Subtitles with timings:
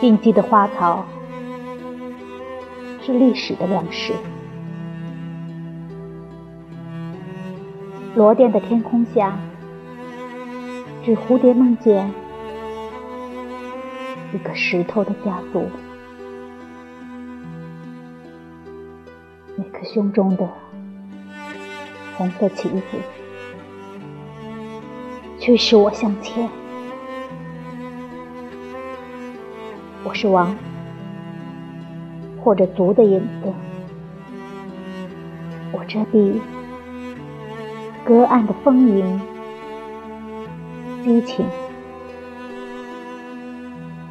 [0.00, 1.04] 并蒂的花草
[3.02, 4.14] 是历史的粮食。
[8.14, 9.38] 罗甸的天空下，
[11.04, 12.10] 只蝴蝶梦见
[14.32, 15.68] 一个石头的家族。
[19.56, 20.48] 那颗胸中的
[22.16, 22.82] 红色旗子，
[25.38, 26.48] 驱使我向前。
[30.02, 30.56] 我是王，
[32.42, 33.52] 或者族的影子。
[35.72, 36.40] 我遮蔽
[38.02, 39.20] 隔岸的风云，
[41.04, 41.44] 激情。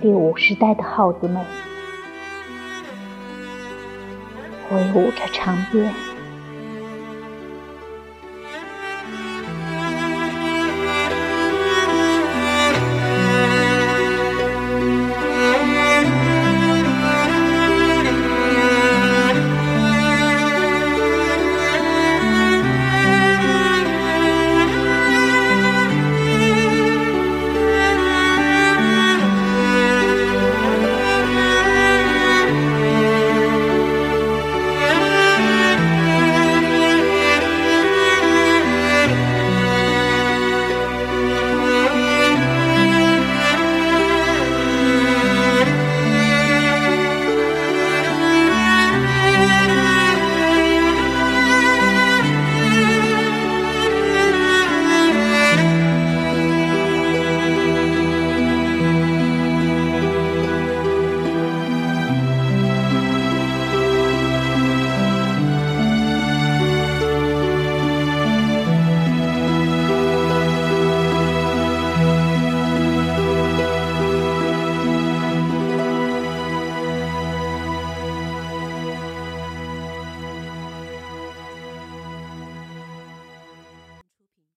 [0.00, 1.44] 第五十代的耗子们。
[4.68, 6.05] 挥舞着长鞭。